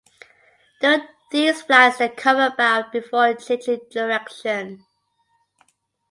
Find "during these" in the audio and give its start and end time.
0.81-1.61